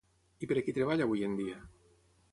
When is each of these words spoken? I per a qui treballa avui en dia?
I 0.45 0.49
per 0.51 0.57
a 0.61 0.63
qui 0.69 0.75
treballa 0.77 1.07
avui 1.09 1.23
en 1.29 1.39
dia? 1.43 1.63